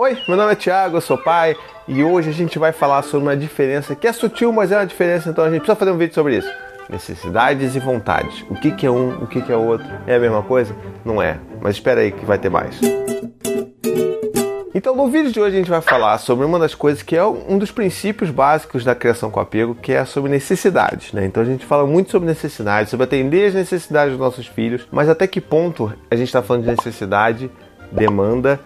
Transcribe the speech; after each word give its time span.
Oi, 0.00 0.16
meu 0.28 0.36
nome 0.36 0.52
é 0.52 0.54
Thiago, 0.54 0.96
eu 0.96 1.00
sou 1.00 1.18
pai 1.18 1.56
e 1.88 2.04
hoje 2.04 2.30
a 2.30 2.32
gente 2.32 2.56
vai 2.56 2.70
falar 2.70 3.02
sobre 3.02 3.26
uma 3.26 3.36
diferença 3.36 3.96
que 3.96 4.06
é 4.06 4.12
sutil, 4.12 4.52
mas 4.52 4.70
é 4.70 4.76
uma 4.76 4.86
diferença, 4.86 5.28
então 5.28 5.44
a 5.44 5.50
gente 5.50 5.58
precisa 5.58 5.74
fazer 5.74 5.90
um 5.90 5.98
vídeo 5.98 6.14
sobre 6.14 6.36
isso. 6.38 6.48
Necessidades 6.88 7.74
e 7.74 7.80
vontades. 7.80 8.44
O 8.48 8.54
que, 8.54 8.70
que 8.70 8.86
é 8.86 8.90
um, 8.92 9.24
o 9.24 9.26
que, 9.26 9.42
que 9.42 9.50
é 9.50 9.56
outro? 9.56 9.88
É 10.06 10.14
a 10.14 10.20
mesma 10.20 10.40
coisa? 10.40 10.72
Não 11.04 11.20
é, 11.20 11.40
mas 11.60 11.74
espera 11.74 12.02
aí 12.02 12.12
que 12.12 12.24
vai 12.24 12.38
ter 12.38 12.48
mais. 12.48 12.78
Então, 14.72 14.94
no 14.94 15.08
vídeo 15.08 15.32
de 15.32 15.40
hoje 15.40 15.56
a 15.56 15.58
gente 15.58 15.68
vai 15.68 15.80
falar 15.80 16.16
sobre 16.18 16.46
uma 16.46 16.60
das 16.60 16.76
coisas 16.76 17.02
que 17.02 17.16
é 17.16 17.24
um 17.24 17.58
dos 17.58 17.72
princípios 17.72 18.30
básicos 18.30 18.84
da 18.84 18.94
criação 18.94 19.32
com 19.32 19.40
apego, 19.40 19.74
que 19.74 19.92
é 19.92 20.04
sobre 20.04 20.30
necessidades, 20.30 21.12
né? 21.12 21.26
Então 21.26 21.42
a 21.42 21.46
gente 21.46 21.66
fala 21.66 21.84
muito 21.84 22.12
sobre 22.12 22.28
necessidades, 22.28 22.90
sobre 22.90 23.02
atender 23.02 23.48
as 23.48 23.54
necessidades 23.54 24.12
dos 24.12 24.20
nossos 24.20 24.46
filhos, 24.46 24.86
mas 24.92 25.08
até 25.08 25.26
que 25.26 25.40
ponto 25.40 25.92
a 26.08 26.14
gente 26.14 26.28
está 26.28 26.40
falando 26.40 26.62
de 26.62 26.70
necessidade, 26.70 27.50
demanda 27.90 28.60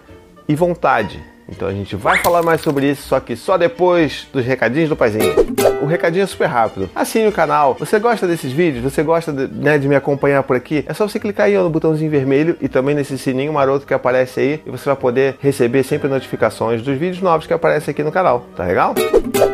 e 0.47 0.55
vontade. 0.55 1.33
Então 1.47 1.67
a 1.67 1.71
gente 1.71 1.95
vai 1.95 2.17
falar 2.19 2.41
mais 2.41 2.61
sobre 2.61 2.89
isso, 2.89 3.07
só 3.07 3.19
que 3.19 3.35
só 3.35 3.57
depois 3.57 4.27
dos 4.31 4.45
recadinhos 4.45 4.89
do 4.89 4.95
paizinho. 4.95 5.33
O 5.81 5.85
recadinho 5.85 6.23
é 6.23 6.25
super 6.25 6.47
rápido. 6.47 6.89
Assine 6.95 7.27
o 7.27 7.31
canal. 7.31 7.75
Você 7.79 7.99
gosta 7.99 8.25
desses 8.25 8.51
vídeos? 8.51 8.83
Você 8.83 9.03
gosta 9.03 9.31
de, 9.31 9.47
né, 9.53 9.77
de 9.77 9.87
me 9.87 9.95
acompanhar 9.95 10.43
por 10.43 10.55
aqui? 10.55 10.85
É 10.87 10.93
só 10.93 11.07
você 11.07 11.19
clicar 11.19 11.47
aí 11.47 11.57
no 11.57 11.69
botãozinho 11.69 12.09
vermelho 12.09 12.57
e 12.61 12.67
também 12.67 12.95
nesse 12.95 13.17
sininho 13.17 13.51
maroto 13.51 13.85
que 13.85 13.93
aparece 13.93 14.39
aí 14.39 14.61
e 14.65 14.69
você 14.69 14.85
vai 14.85 14.95
poder 14.95 15.35
receber 15.39 15.83
sempre 15.83 16.07
notificações 16.07 16.81
dos 16.81 16.97
vídeos 16.97 17.21
novos 17.21 17.45
que 17.45 17.53
aparecem 17.53 17.91
aqui 17.91 18.03
no 18.03 18.11
canal. 18.11 18.45
Tá 18.55 18.63
legal? 18.63 18.95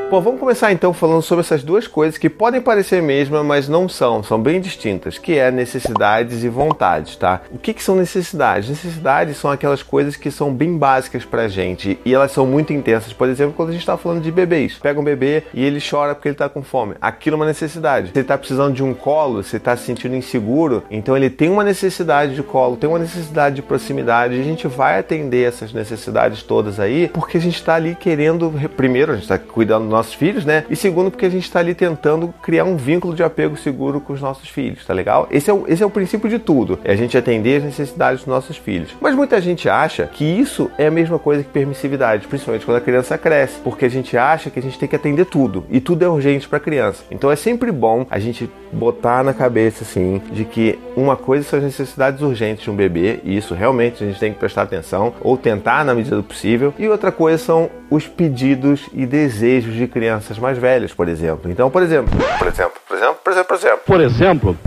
Bom, 0.10 0.22
vamos 0.22 0.40
começar 0.40 0.72
então 0.72 0.92
falando 0.92 1.22
sobre 1.22 1.42
essas 1.42 1.62
duas 1.62 1.86
coisas 1.86 2.18
que 2.18 2.32
podem 2.32 2.60
parecer 2.60 3.00
mesma, 3.00 3.44
mas 3.44 3.70
não 3.70 3.88
são, 3.88 4.24
são 4.24 4.42
bem 4.42 4.60
distintas, 4.60 5.20
que 5.20 5.38
é 5.38 5.52
necessidades 5.52 6.44
e 6.44 6.50
vontades, 6.50 7.16
tá? 7.16 7.42
O 7.52 7.60
que, 7.60 7.76
que 7.76 7.84
são 7.84 7.96
necessidades? 7.96 8.70
Necessidades 8.70 9.38
são 9.38 9.52
aquelas 9.52 9.84
coisas 9.84 10.16
que 10.16 10.32
são 10.32 10.52
bem 10.52 10.80
básicas 10.80 11.26
pra 11.26 11.48
gente 11.48 12.00
e 12.04 12.12
elas 12.12 12.32
são 12.32 12.48
muito 12.48 12.74
intensas. 12.74 13.14
Por 13.14 13.30
exemplo, 13.30 13.54
quando 13.56 13.70
a 13.70 13.72
gente 13.72 13.82
está 13.82 13.98
falando 13.98 14.24
de 14.24 14.32
bebês, 14.32 14.80
pega 14.82 15.00
um 15.00 15.04
bebê 15.04 15.44
e 15.54 15.64
ele 15.64 15.80
chora 15.80 16.16
porque 16.16 16.30
ele 16.30 16.34
está 16.34 16.50
com 16.50 16.64
fome. 16.64 16.96
Aquilo 17.00 17.36
é 17.36 17.38
uma 17.38 17.46
necessidade. 17.46 18.08
Se 18.08 18.14
ele 18.14 18.22
está 18.22 18.36
precisando 18.36 18.74
de 18.74 18.84
um 18.84 18.96
colo, 18.96 19.44
se 19.44 19.58
está 19.58 19.78
se 19.78 19.84
sentindo 19.84 20.16
inseguro, 20.16 20.84
então 20.90 21.16
ele 21.16 21.30
tem 21.30 21.52
uma 21.52 21.64
necessidade 21.64 22.34
de 22.34 22.42
colo, 22.42 22.78
tem 22.78 22.90
uma 22.90 22.98
necessidade 22.98 23.58
de 23.58 23.62
proximidade. 23.62 24.34
E 24.34 24.42
a 24.42 24.44
gente 24.44 24.68
vai 24.68 24.98
atender 24.98 25.48
essas 25.48 25.72
necessidades 25.72 26.42
todas 26.42 26.80
aí, 26.80 27.10
porque 27.14 27.38
a 27.38 27.42
gente 27.42 27.58
está 27.58 27.76
ali 27.76 27.94
querendo, 27.94 28.52
primeiro, 28.76 29.12
a 29.12 29.16
gente 29.16 29.26
está 29.26 29.38
cuidando 29.38 29.88
dos 29.88 29.99
nossos 30.00 30.14
filhos, 30.14 30.46
né? 30.46 30.64
E 30.70 30.76
segundo, 30.76 31.12
porque 31.12 31.26
a 31.26 31.30
gente 31.30 31.44
está 31.44 31.60
ali 31.60 31.74
tentando 31.74 32.34
criar 32.42 32.64
um 32.64 32.78
vínculo 32.78 33.14
de 33.14 33.24
apego 33.24 33.58
seguro 33.58 34.00
com 34.00 34.14
os 34.14 34.22
nossos 34.22 34.50
filhos, 34.50 34.86
tá 34.86 34.94
legal? 34.94 35.28
Esse 35.30 35.50
é 35.50 35.54
o, 35.54 35.66
esse 35.68 35.84
é 35.84 35.86
o 35.86 35.90
princípio 35.90 36.30
de 36.30 36.40
tudo, 36.40 36.80
é 36.84 36.94
a 36.94 36.96
gente 36.96 37.18
atender 37.18 37.58
as 37.58 37.64
necessidades 37.64 38.20
dos 38.20 38.28
nossos 38.28 38.58
filhos. 38.58 38.96
Mas 39.02 39.14
muita 39.14 39.42
gente 39.42 39.68
acha 39.68 40.08
que 40.08 40.24
isso 40.24 40.72
é 40.78 40.88
a 40.88 40.92
mesma 40.92 41.20
coisa 41.20 41.44
que 41.44 41.50
permissividade, 41.50 42.28
principalmente 42.28 42.66
quando 42.66 42.78
a 42.78 42.82
criança 42.82 43.18
cresce, 43.18 43.60
porque 43.64 43.86
a 43.86 43.90
gente 43.90 44.18
acha 44.18 44.50
que 44.50 44.60
a 44.60 44.62
gente 44.62 44.80
tem 44.80 44.88
que 44.88 44.96
atender 44.96 45.26
tudo 45.26 45.66
e 45.70 45.82
tudo 45.82 46.04
é 46.04 46.08
urgente 46.08 46.48
para 46.48 46.58
a 46.58 46.62
criança. 46.62 47.04
Então 47.12 47.30
é 47.32 47.36
sempre 47.36 47.72
bom 47.72 48.06
a 48.10 48.20
gente 48.20 48.50
botar 48.72 49.24
na 49.24 49.34
cabeça 49.34 49.84
assim 49.84 50.22
de 50.32 50.46
que 50.46 50.80
uma 50.96 51.16
coisa 51.16 51.44
são 51.44 51.60
as 51.60 51.66
necessidades 51.66 52.22
urgentes 52.22 52.64
de 52.64 52.72
um 52.72 52.76
bebê, 52.76 53.20
e 53.24 53.36
isso 53.36 53.54
realmente 53.54 54.04
a 54.04 54.08
gente 54.08 54.20
tem 54.20 54.32
que 54.32 54.40
prestar 54.40 54.64
atenção 54.64 55.14
ou 55.22 55.38
tentar 55.38 55.84
na 55.84 55.94
medida 55.94 56.16
do 56.16 56.24
possível, 56.24 56.74
e 56.78 56.88
outra 56.88 57.12
coisa 57.12 57.38
são 57.38 57.70
os 57.90 58.08
pedidos 58.08 58.88
e 58.94 59.06
desejos 59.06 59.74
de 59.74 59.88
crianças 59.90 60.38
mais 60.38 60.58
velhas, 60.58 60.94
por 60.94 61.08
exemplo. 61.08 61.52
Então, 61.52 61.70
por 61.70 61.82
exemplo, 61.82 62.12
por 62.38 62.48
exemplo, 62.48 62.80
por 62.88 62.98
exemplo, 62.98 63.20
por 63.24 63.32
exemplo, 63.32 63.48
por 63.48 63.56
exemplo. 63.56 63.82
Por 63.86 64.02
exemplo, 64.02 64.58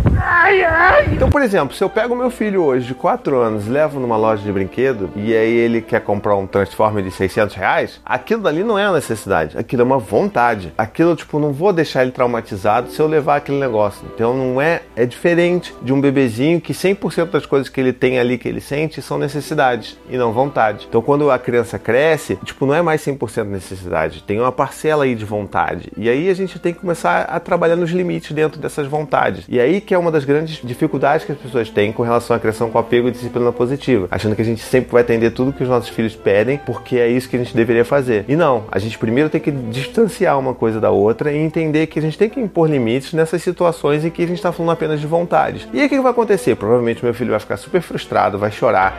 Então, 1.12 1.30
por 1.30 1.42
exemplo, 1.42 1.74
se 1.74 1.82
eu 1.82 1.88
pego 1.88 2.14
meu 2.14 2.30
filho 2.30 2.62
hoje 2.62 2.86
de 2.86 2.94
4 2.94 3.36
anos, 3.38 3.66
levo 3.66 3.98
numa 3.98 4.16
loja 4.16 4.42
de 4.42 4.52
brinquedo 4.52 5.10
e 5.16 5.34
aí 5.34 5.52
ele 5.52 5.80
quer 5.80 6.00
comprar 6.00 6.36
um 6.36 6.46
Transformer 6.46 7.02
de 7.02 7.10
600 7.10 7.54
reais, 7.54 8.00
aquilo 8.04 8.42
dali 8.42 8.62
não 8.62 8.78
é 8.78 8.86
uma 8.86 8.96
necessidade, 8.96 9.56
aquilo 9.56 9.82
é 9.82 9.84
uma 9.84 9.98
vontade. 9.98 10.72
Aquilo, 10.76 11.16
tipo, 11.16 11.38
não 11.38 11.52
vou 11.52 11.72
deixar 11.72 12.02
ele 12.02 12.10
traumatizado 12.10 12.90
se 12.90 13.00
eu 13.00 13.06
levar 13.06 13.36
aquele 13.36 13.58
negócio. 13.58 14.04
Então, 14.14 14.34
não 14.36 14.60
é. 14.60 14.82
É 14.94 15.06
diferente 15.06 15.74
de 15.82 15.92
um 15.92 16.00
bebezinho 16.00 16.60
que 16.60 16.72
100% 16.72 17.30
das 17.30 17.46
coisas 17.46 17.68
que 17.68 17.80
ele 17.80 17.92
tem 17.92 18.18
ali, 18.18 18.38
que 18.38 18.48
ele 18.48 18.60
sente, 18.60 19.00
são 19.00 19.18
necessidades 19.18 19.98
e 20.08 20.16
não 20.16 20.32
vontade. 20.32 20.86
Então, 20.88 21.00
quando 21.02 21.30
a 21.30 21.38
criança 21.38 21.78
cresce, 21.78 22.36
tipo, 22.44 22.66
não 22.66 22.74
é 22.74 22.82
mais 22.82 23.00
100% 23.04 23.44
necessidade, 23.44 24.22
tem 24.22 24.38
uma 24.38 24.52
parcela 24.52 25.04
aí 25.04 25.14
de 25.14 25.24
vontade. 25.24 25.90
E 25.96 26.08
aí 26.08 26.28
a 26.28 26.34
gente 26.34 26.58
tem 26.58 26.72
que 26.72 26.80
começar 26.80 27.22
a 27.22 27.40
trabalhar 27.40 27.76
nos 27.76 27.90
limites 27.90 28.32
dentro 28.32 28.60
dessas 28.60 28.86
vontades. 28.86 29.44
E 29.48 29.58
aí 29.58 29.80
que 29.80 29.94
é 29.94 29.98
uma 29.98 30.11
das 30.12 30.24
grandes 30.24 30.60
dificuldades 30.62 31.26
que 31.26 31.32
as 31.32 31.38
pessoas 31.38 31.70
têm 31.70 31.92
com 31.92 32.02
relação 32.02 32.36
à 32.36 32.38
criação 32.38 32.70
com 32.70 32.78
apego 32.78 33.08
e 33.08 33.10
disciplina 33.10 33.50
positiva, 33.50 34.06
achando 34.10 34.36
que 34.36 34.42
a 34.42 34.44
gente 34.44 34.62
sempre 34.62 34.92
vai 34.92 35.02
atender 35.02 35.32
tudo 35.32 35.52
que 35.52 35.62
os 35.62 35.68
nossos 35.68 35.88
filhos 35.88 36.14
pedem, 36.14 36.58
porque 36.58 36.96
é 36.96 37.08
isso 37.08 37.28
que 37.28 37.36
a 37.36 37.38
gente 37.38 37.56
deveria 37.56 37.84
fazer. 37.84 38.24
E 38.28 38.36
não, 38.36 38.64
a 38.70 38.78
gente 38.78 38.98
primeiro 38.98 39.28
tem 39.28 39.40
que 39.40 39.50
distanciar 39.50 40.38
uma 40.38 40.54
coisa 40.54 40.80
da 40.80 40.90
outra 40.90 41.32
e 41.32 41.38
entender 41.38 41.86
que 41.86 41.98
a 41.98 42.02
gente 42.02 42.16
tem 42.16 42.28
que 42.28 42.38
impor 42.38 42.70
limites 42.70 43.12
nessas 43.12 43.42
situações 43.42 44.04
em 44.04 44.10
que 44.10 44.22
a 44.22 44.26
gente 44.26 44.36
está 44.36 44.52
falando 44.52 44.72
apenas 44.72 45.00
de 45.00 45.06
vontades. 45.06 45.66
E 45.72 45.80
aí 45.80 45.86
o 45.86 45.88
que 45.88 46.00
vai 46.00 46.12
acontecer? 46.12 46.54
Provavelmente 46.54 47.04
meu 47.04 47.14
filho 47.14 47.30
vai 47.30 47.40
ficar 47.40 47.56
super 47.56 47.80
frustrado, 47.80 48.38
vai 48.38 48.52
chorar. 48.52 48.98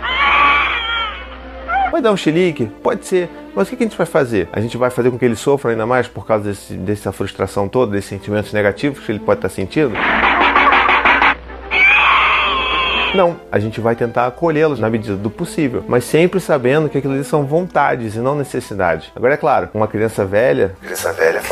Vai 1.94 2.02
dar 2.02 2.12
um 2.12 2.18
chilique? 2.18 2.66
Pode 2.82 3.06
ser. 3.06 3.30
Mas 3.56 3.68
o 3.68 3.70
que 3.70 3.84
a 3.84 3.88
gente 3.88 3.96
vai 3.96 4.08
fazer? 4.08 4.50
A 4.52 4.60
gente 4.60 4.76
vai 4.78 4.90
fazer 4.90 5.12
com 5.12 5.20
que 5.20 5.26
ele 5.26 5.36
sofra 5.36 5.70
ainda 5.70 5.86
mais 5.86 6.08
por 6.08 6.26
causa 6.26 6.50
desse, 6.50 6.74
dessa 6.74 7.12
frustração 7.12 7.68
toda, 7.68 7.92
desses 7.92 8.10
sentimentos 8.10 8.52
negativos 8.52 9.06
que 9.06 9.12
ele 9.12 9.20
pode 9.20 9.38
estar 9.38 9.50
sentindo? 9.50 9.94
Não, 13.16 13.40
a 13.52 13.60
gente 13.60 13.80
vai 13.80 13.96
tentar 13.96 14.26
acolhê-los 14.26 14.80
na 14.80 14.90
medida 14.90 15.16
do 15.16 15.30
possível, 15.30 15.84
mas 15.88 16.04
sempre 16.04 16.40
sabendo 16.40 16.90
que 16.90 16.98
aquilo 16.98 17.14
ali 17.14 17.24
são 17.24 17.46
vontades 17.46 18.16
e 18.16 18.20
não 18.20 18.36
necessidades. 18.36 19.12
Agora 19.16 19.36
é 19.36 19.38
claro, 19.38 19.70
uma 19.74 19.88
criança 19.88 20.26
velha. 20.26 20.76
Criança 20.82 21.14
velha, 21.14 21.38
f... 21.38 21.52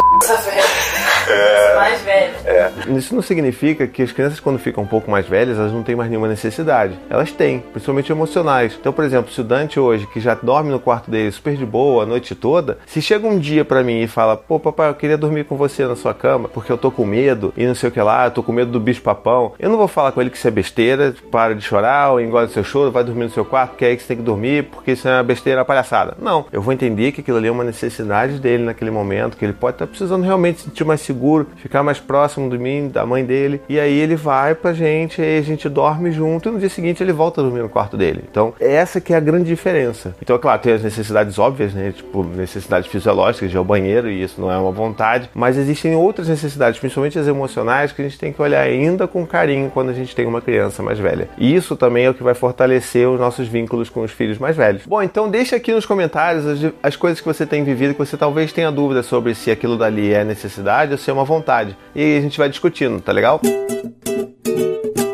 mais 1.75 2.01
velho. 2.01 2.33
É. 2.45 2.60
Isso 2.95 3.16
não 3.16 3.22
significa 3.22 3.88
que 3.88 4.01
as 4.01 4.11
crianças, 4.11 4.39
quando 4.39 4.59
ficam 4.59 4.83
um 4.83 4.88
pouco 4.88 5.09
mais 5.09 5.27
velhas, 5.27 5.57
elas 5.57 5.72
não 5.72 5.83
têm 5.83 5.95
mais 5.95 6.09
nenhuma 6.09 6.27
necessidade. 6.27 6.97
Elas 7.09 7.31
têm, 7.31 7.59
principalmente 7.72 8.11
emocionais. 8.11 8.77
Então, 8.79 8.94
por 8.94 9.05
exemplo, 9.05 9.31
se 9.31 9.41
o 9.41 9.44
Dante 9.44 9.79
hoje, 9.79 10.07
que 10.07 10.19
já 10.19 10.33
dorme 10.35 10.71
no 10.71 10.79
quarto 10.79 11.09
dele 11.09 11.31
super 11.31 11.55
de 11.55 11.66
boa 11.66 12.03
a 12.03 12.05
noite 12.05 12.35
toda, 12.35 12.77
se 12.85 13.01
chega 13.01 13.27
um 13.27 13.39
dia 13.39 13.63
pra 13.63 13.83
mim 13.83 14.01
e 14.01 14.07
fala: 14.07 14.35
pô, 14.38 14.59
papai, 14.59 14.89
eu 14.89 14.95
queria 14.95 15.17
dormir 15.17 15.45
com 15.45 15.55
você 15.55 15.85
na 15.85 15.95
sua 15.95 16.13
cama 16.13 16.50
porque 16.50 16.71
eu 16.71 16.77
tô 16.77 16.91
com 16.91 17.05
medo 17.05 17.53
e 17.55 17.66
não 17.66 17.75
sei 17.75 17.89
o 17.89 17.91
que 17.91 18.01
lá, 18.01 18.25
eu 18.25 18.31
tô 18.31 18.44
com 18.44 18.51
medo 18.51 18.71
do 18.71 18.79
bicho 18.79 19.01
papão, 19.01 19.53
eu 19.59 19.69
não 19.69 19.77
vou 19.77 19.88
falar 19.88 20.11
com 20.11 20.21
ele 20.21 20.29
que 20.29 20.38
isso 20.38 20.47
é 20.47 20.51
besteira, 20.51 21.13
para 21.31 21.55
de 21.55 21.61
chorar, 21.61 22.11
ou 22.11 22.21
engole 22.21 22.50
seu 22.50 22.63
choro, 22.63 22.91
vai 22.91 23.03
dormir 23.03 23.25
no 23.25 23.29
seu 23.29 23.45
quarto, 23.45 23.75
que 23.75 23.85
é 23.85 23.89
aí 23.89 23.95
que 23.95 24.03
você 24.03 24.09
tem 24.09 24.17
que 24.17 24.23
dormir 24.23 24.63
porque 24.63 24.91
isso 24.91 25.07
é 25.07 25.17
uma 25.17 25.23
besteira, 25.23 25.59
uma 25.59 25.66
palhaçada. 25.66 26.16
Não, 26.19 26.45
eu 26.51 26.61
vou 26.61 26.73
entender 26.73 27.11
que 27.11 27.21
aquilo 27.21 27.38
ali 27.38 27.47
é 27.47 27.51
uma 27.51 27.63
necessidade 27.63 28.39
dele 28.39 28.63
naquele 28.63 28.91
momento, 28.91 29.38
que 29.38 29.45
ele 29.45 29.53
pode 29.53 29.75
estar 29.75 29.88
precisando 29.88 30.23
realmente 30.23 30.59
se 30.59 30.66
sentir 30.66 30.83
mais 30.83 31.01
seguro, 31.01 31.47
ficar 31.57 31.83
mais 31.83 32.00
próximo 32.00 32.50
mim, 32.57 32.89
da 32.89 33.06
mãe 33.06 33.23
dele, 33.23 33.62
e 33.67 33.79
aí 33.79 33.97
ele 33.97 34.16
vai 34.16 34.56
pra 34.56 34.73
gente, 34.73 35.22
a 35.22 35.41
gente 35.41 35.67
dorme 35.69 36.12
junto 36.12 36.50
e 36.50 36.51
no 36.51 36.59
dia 36.59 36.69
seguinte 36.69 37.01
ele 37.03 37.13
volta 37.13 37.41
a 37.41 37.44
dormir 37.44 37.62
no 37.62 37.69
quarto 37.69 37.97
dele. 37.97 38.23
Então, 38.29 38.53
essa 38.59 39.00
que 39.01 39.13
é 39.13 39.17
a 39.17 39.19
grande 39.19 39.45
diferença. 39.45 40.16
Então, 40.22 40.35
é 40.35 40.39
claro, 40.39 40.62
tem 40.62 40.73
as 40.73 40.84
necessidades 40.84 41.38
óbvias, 41.38 41.73
né? 41.73 41.91
Tipo, 41.95 42.23
necessidades 42.23 42.89
fisiológicas 42.89 43.50
de 43.50 43.56
ir 43.56 43.57
ao 43.57 43.66
banheiro, 43.66 44.09
e 44.09 44.23
isso 44.23 44.39
não 44.39 44.51
é 44.51 44.57
uma 44.57 44.72
vontade, 44.72 45.29
mas 45.34 45.57
existem 45.57 45.95
outras 45.95 46.28
necessidades, 46.28 46.79
principalmente 46.79 47.17
as 47.17 47.28
emocionais, 47.28 47.91
que 47.91 48.01
a 48.01 48.06
gente 48.06 48.17
tem 48.17 48.31
que 48.34 48.41
olhar 48.41 48.62
ainda 48.62 49.07
com 49.07 49.25
carinho 49.25 49.69
quando 49.69 49.89
a 49.89 49.94
gente 49.94 50.16
tem 50.16 50.25
uma 50.25 50.41
criança 50.41 50.81
mais 50.83 51.00
velha. 51.00 51.29
E 51.38 51.53
isso 51.53 51.75
também 51.75 52.06
é 52.06 52.09
o 52.09 52.13
que 52.13 52.23
vai 52.23 52.33
fortalecer 52.33 53.07
os 53.07 53.19
nossos 53.19 53.47
vínculos 53.47 53.89
com 53.89 54.01
os 54.01 54.12
filhos 54.12 54.38
mais 54.38 54.56
velhos. 54.56 54.83
Bom, 54.85 55.01
então 55.01 55.29
deixa 55.29 55.56
aqui 55.56 55.73
nos 55.73 55.85
comentários 55.85 56.45
as, 56.45 56.73
as 56.83 56.95
coisas 56.95 57.19
que 57.19 57.28
você 57.28 57.45
tem 57.45 57.63
vivido, 57.63 57.94
que 57.94 58.00
você 58.00 58.18
talvez 58.18 58.51
tenha 58.51 58.72
dúvida 58.72 59.03
sobre 59.03 59.35
se 59.35 59.51
aquilo 59.51 59.78
dali 59.78 60.13
é 60.13 60.23
necessidade 60.23 60.91
ou 60.91 60.97
se 60.97 61.09
é 61.09 61.13
uma 61.13 61.23
vontade. 61.23 61.78
E 61.95 62.18
a 62.18 62.22
gente 62.22 62.39
vai 62.41 62.50
discutindo, 62.50 63.00
tá 63.00 63.12
legal? 63.12 63.40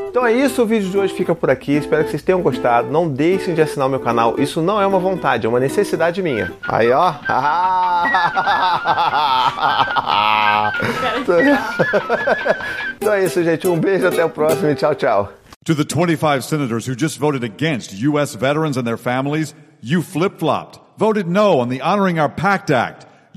Então 0.10 0.26
é 0.26 0.32
isso, 0.32 0.64
o 0.64 0.66
vídeo 0.66 0.90
de 0.90 0.98
hoje 0.98 1.14
fica 1.14 1.36
por 1.36 1.50
aqui. 1.50 1.74
Espero 1.74 2.06
que 2.06 2.10
vocês 2.10 2.24
tenham 2.24 2.42
gostado. 2.42 2.90
Não 2.90 3.08
deixem 3.08 3.54
de 3.54 3.62
assinar 3.62 3.86
o 3.88 3.90
meu 3.90 4.00
canal. 4.00 4.40
Isso 4.40 4.62
não 4.62 4.82
é 4.82 4.88
uma 4.88 4.98
vontade, 4.98 5.46
é 5.46 5.50
uma 5.50 5.60
necessidade 5.60 6.24
minha. 6.24 6.54
Aí, 6.68 6.90
ó. 6.92 7.14
então 12.96 13.13
é 13.13 13.25
isso, 13.25 13.44
gente. 13.44 13.68
Um 13.68 13.78
beijo, 13.78 14.07
até 14.07 14.24
o 14.24 14.30
próximo 14.30 14.69
e 14.69 14.75
tchau, 14.75 14.96
tchau. 14.96 15.34
To 15.66 15.75
the 15.75 15.84
25 15.84 16.42
senators 16.44 16.88
who 16.88 16.96
just 16.98 17.19
voted 17.19 17.44
against 17.44 17.92
U.S. 18.01 18.36
veterans 18.36 18.78
and 18.78 18.86
their 18.86 18.98
families, 18.98 19.54
you 19.81 20.01
flip 20.01 20.40
flopped, 20.40 20.80
voted 20.98 21.28
no 21.28 21.60
on 21.60 21.68
the 21.68 21.81
Honoring 21.81 22.19
Our 22.19 22.30
Pact 22.30 22.72
Act. 22.72 23.06